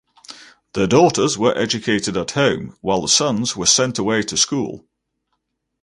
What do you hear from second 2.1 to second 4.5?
at home while the sons were sent away to